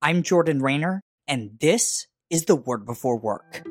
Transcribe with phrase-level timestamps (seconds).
[0.00, 3.64] I'm Jordan Raynor, and this is the Word Before Work.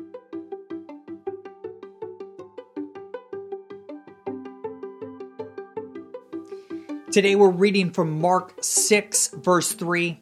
[7.10, 10.20] Today we're reading from Mark 6, verse 3.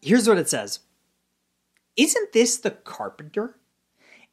[0.00, 0.78] Here's what it says
[1.96, 3.56] Isn't this the carpenter?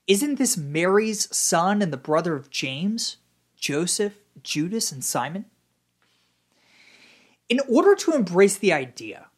[0.05, 3.17] Isn't this Mary's son and the brother of James,
[3.55, 4.13] Joseph,
[4.43, 5.45] Judas, and Simon?
[7.49, 9.29] In order to embrace the idea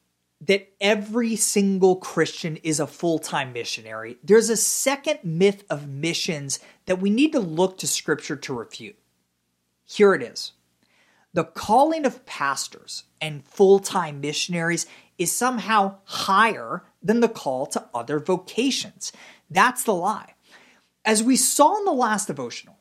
[0.42, 6.60] that every single Christian is a full time missionary, there's a second myth of missions
[6.86, 8.98] that we need to look to Scripture to refute.
[9.86, 10.54] Here it is
[11.34, 14.86] the calling of pastors and full time missionaries
[15.18, 19.12] is somehow higher than the call to other vocations.
[19.50, 20.34] That's the lie.
[21.06, 22.80] As we saw in the last devotional,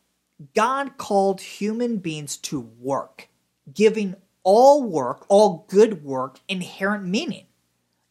[0.54, 3.28] God called human beings to work,
[3.72, 7.46] giving all work, all good work, inherent meaning.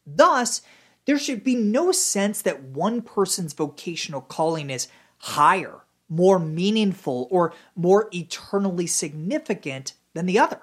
[0.06, 0.60] Thus,
[1.06, 5.80] there should be no sense that one person's vocational calling is higher,
[6.10, 10.60] more meaningful, or more eternally significant than the other.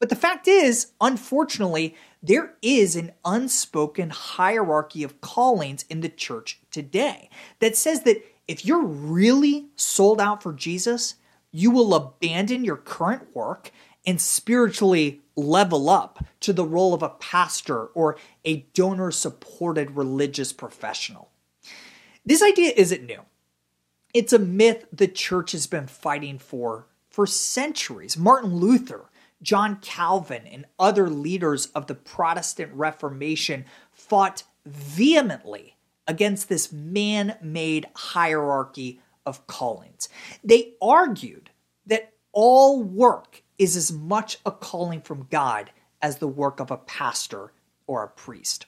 [0.00, 6.58] But the fact is, unfortunately, there is an unspoken hierarchy of callings in the church
[6.70, 11.16] today that says that if you're really sold out for Jesus,
[11.52, 13.70] you will abandon your current work
[14.06, 20.52] and spiritually level up to the role of a pastor or a donor supported religious
[20.52, 21.30] professional.
[22.24, 23.22] This idea isn't new.
[24.12, 28.16] It's a myth the church has been fighting for for centuries.
[28.16, 29.04] Martin Luther,
[29.40, 35.76] John Calvin, and other leaders of the Protestant Reformation fought vehemently
[36.08, 40.08] against this man made hierarchy of callings.
[40.42, 41.50] They argued
[41.86, 45.70] that all work is as much a calling from God
[46.02, 47.52] as the work of a pastor
[47.86, 48.66] or a priest.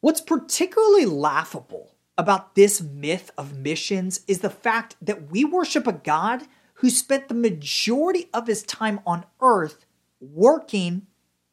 [0.00, 5.92] What's particularly laughable about this myth of missions is the fact that we worship a
[5.92, 6.42] God
[6.74, 9.84] who spent the majority of his time on earth
[10.20, 11.06] working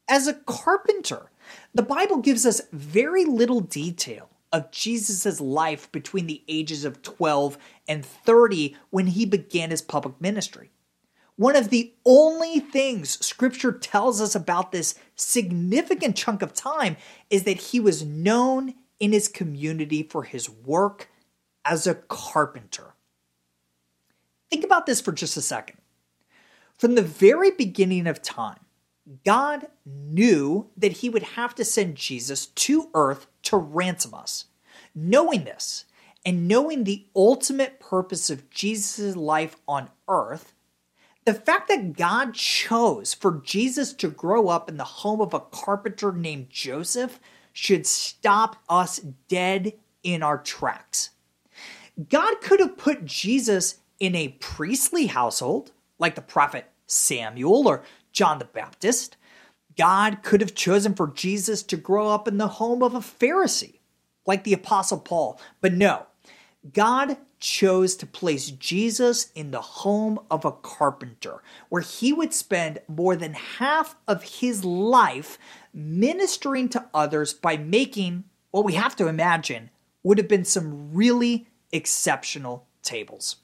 [0.08, 1.32] as a carpenter.
[1.74, 7.58] The Bible gives us very little detail of Jesus' life between the ages of 12
[7.88, 10.70] and 30 when he began his public ministry.
[11.36, 16.98] One of the only things scripture tells us about this significant chunk of time
[17.30, 21.10] is that he was known in his community for his work
[21.66, 22.94] as a carpenter.
[24.50, 25.78] Think about this for just a second.
[26.78, 28.60] From the very beginning of time,
[29.26, 34.46] God knew that he would have to send Jesus to earth to ransom us.
[34.96, 35.86] Knowing this,
[36.26, 40.54] and knowing the ultimate purpose of Jesus' life on earth,
[41.26, 45.40] the fact that God chose for Jesus to grow up in the home of a
[45.40, 47.20] carpenter named Joseph
[47.54, 49.74] should stop us dead
[50.04, 51.12] in our tracks.
[52.10, 58.40] God could have put Jesus in a priestly household, like the prophet Samuel or John
[58.40, 59.16] the Baptist.
[59.78, 63.80] God could have chosen for Jesus to grow up in the home of a Pharisee,
[64.26, 65.40] like the Apostle Paul.
[65.62, 66.06] But no,
[66.74, 72.80] God chose to place Jesus in the home of a carpenter, where he would spend
[72.88, 75.38] more than half of his life
[75.74, 79.70] ministering to others by making what we have to imagine
[80.04, 83.36] would have been some really exceptional tables.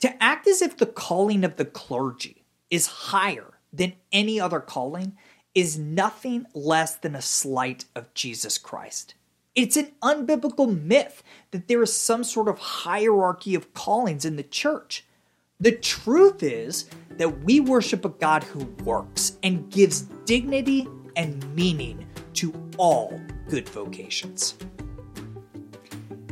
[0.00, 5.14] To act as if the calling of the clergy is higher than any other calling
[5.54, 9.14] is nothing less than a slight of Jesus Christ.
[9.56, 14.44] It's an unbiblical myth that there is some sort of hierarchy of callings in the
[14.44, 15.04] church.
[15.58, 22.06] The truth is that we worship a God who works and gives dignity and meaning
[22.34, 24.54] to all good vocations.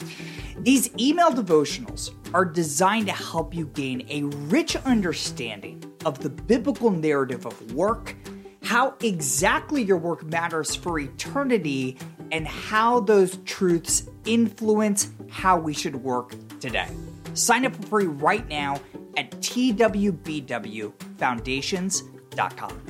[0.59, 6.89] These email devotionals are designed to help you gain a rich understanding of the biblical
[6.91, 8.15] narrative of work,
[8.63, 11.97] how exactly your work matters for eternity,
[12.31, 16.87] and how those truths influence how we should work today.
[17.33, 18.79] Sign up for free right now
[19.17, 19.31] at
[21.19, 22.88] twbwfoundations.com.